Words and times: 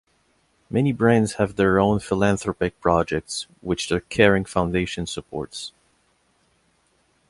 Many 0.67 0.93
brands 0.93 1.33
have 1.33 1.57
their 1.57 1.79
own 1.79 1.99
philanthropic 1.99 2.79
projects, 2.81 3.45
which 3.61 3.87
the 3.87 4.01
Kering 4.01 4.47
Foundation 4.47 5.05
supports. 5.05 5.73